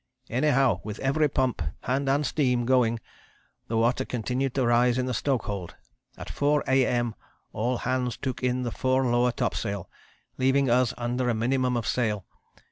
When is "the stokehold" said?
5.05-5.75